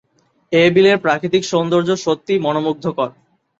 এ 0.51 0.63
বিলের 0.75 0.97
প্রাকৃতিক 1.05 1.43
সৌন্দর্য 1.51 1.89
সত্যিই 2.05 2.43
মনোমুগ্ধকর। 2.45 3.09